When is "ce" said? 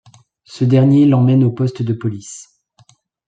0.45-0.63